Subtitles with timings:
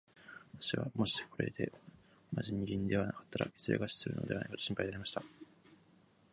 [0.59, 1.71] 私はもしこれで
[2.33, 5.21] 同じ人間に出会わなかったら、いずれ餓死するのではないかと心配になりました。